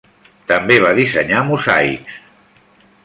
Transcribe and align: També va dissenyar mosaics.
També 0.51 0.77
va 0.85 0.93
dissenyar 1.01 1.43
mosaics. 1.51 2.17